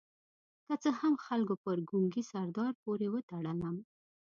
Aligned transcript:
که 0.65 0.73
څه 0.83 0.89
هم 0.99 1.13
خلکو 1.25 1.53
پر 1.63 1.77
ګونګي 1.89 2.23
سردار 2.31 2.73
پورې 2.83 3.07
وتړلم. 3.11 3.75